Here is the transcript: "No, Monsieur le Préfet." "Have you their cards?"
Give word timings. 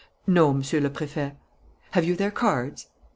"No, 0.25 0.51
Monsieur 0.51 0.79
le 0.79 0.89
Préfet." 0.89 1.35
"Have 1.91 2.05
you 2.05 2.15
their 2.15 2.31
cards?" 2.31 2.87